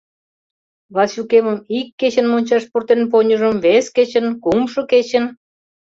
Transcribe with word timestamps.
Васюкемым 0.95 1.59
ик 1.79 1.87
кечын 1.99 2.25
мончаш 2.31 2.63
пуртен 2.71 3.01
поньыжым, 3.11 3.53
вес 3.63 3.85
кечын, 3.95 4.25
кумшо 4.43 4.81
кечын... 4.91 5.25